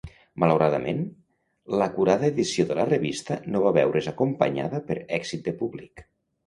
[0.43, 1.03] Malauradament,
[1.81, 6.11] l'acurada edició de la revista no va veure's acompanyada per èxit de públic.